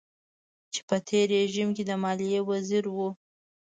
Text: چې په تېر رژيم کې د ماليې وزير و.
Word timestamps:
چې 0.73 0.81
په 0.89 0.97
تېر 1.07 1.27
رژيم 1.41 1.69
کې 1.75 1.83
د 1.85 1.91
ماليې 2.03 2.39
وزير 2.49 2.85
و. 2.95 2.97